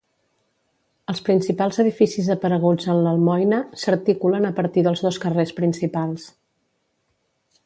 [1.11, 6.31] Els principals edificis apareguts en l'Almoina s'articulen a partir dels dos carrers principals.